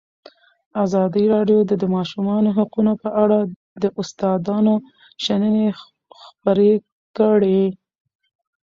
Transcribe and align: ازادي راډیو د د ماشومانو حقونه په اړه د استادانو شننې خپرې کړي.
ازادي 0.83 1.23
راډیو 1.33 1.59
د 1.69 1.71
د 1.81 1.83
ماشومانو 1.95 2.49
حقونه 2.57 2.91
په 3.03 3.09
اړه 3.23 3.39
د 3.81 3.85
استادانو 3.99 4.75
شننې 5.23 5.67
خپرې 6.19 6.73
کړي. 7.17 7.61